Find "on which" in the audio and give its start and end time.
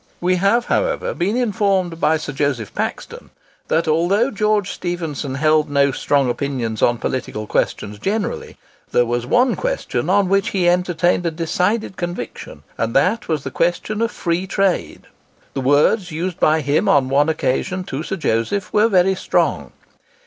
10.09-10.47